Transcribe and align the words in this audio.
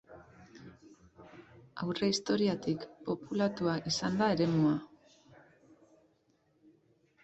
Aurrehistoriatik 1.89 2.87
populatua 3.11 3.77
izan 3.95 4.21
da 4.25 4.33
eremua. 4.37 4.77